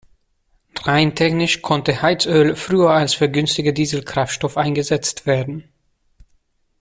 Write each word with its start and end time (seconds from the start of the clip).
Rein 0.81 1.13
technisch 1.15 1.61
konnte 1.61 2.01
Heizöl 2.01 2.55
früher 2.55 2.89
als 2.89 3.13
vergünstigter 3.13 3.71
Dieselkraftstoff 3.71 4.57
eingesetzt 4.57 5.27
werden. 5.27 5.69